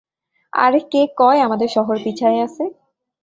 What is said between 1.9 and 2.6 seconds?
পিছায়ে